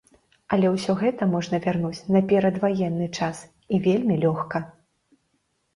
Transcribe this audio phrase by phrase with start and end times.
[0.55, 4.57] Але ўсё гэта можна вярнуць на перадваенны час, і вельмі лёгка.